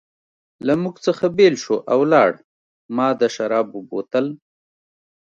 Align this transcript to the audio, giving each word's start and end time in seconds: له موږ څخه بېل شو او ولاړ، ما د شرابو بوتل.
له 0.65 0.73
موږ 0.81 0.95
څخه 1.07 1.25
بېل 1.37 1.55
شو 1.63 1.75
او 1.91 1.99
ولاړ، 2.03 2.31
ما 2.95 3.07
د 3.19 3.21
شرابو 3.35 3.79
بوتل. 3.89 4.25